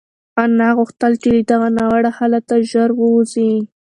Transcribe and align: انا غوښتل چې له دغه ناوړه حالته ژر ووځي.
انا 0.43 0.67
غوښتل 0.77 1.13
چې 1.21 1.29
له 1.35 1.41
دغه 1.51 1.67
ناوړه 1.77 2.11
حالته 2.17 2.55
ژر 2.71 2.89
ووځي. 2.95 3.51